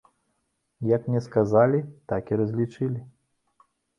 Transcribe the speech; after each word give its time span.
Як 0.95 1.01
мне 1.09 1.21
сказалі, 1.25 1.83
так 2.13 2.33
і 2.33 2.39
разлічылі. 2.41 3.01